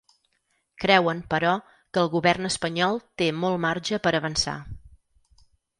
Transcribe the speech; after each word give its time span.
Creuen, 0.83 1.21
però, 1.33 1.51
que 1.91 2.03
el 2.05 2.11
govern 2.15 2.49
espanyol 2.51 2.99
té 3.23 3.31
‘molt 3.45 3.65
marge 3.69 4.05
per 4.07 4.17
a 4.17 4.23
avançar’. 4.25 4.61